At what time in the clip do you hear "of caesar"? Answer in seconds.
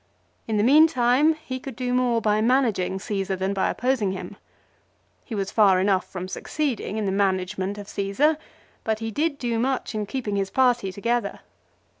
7.77-8.39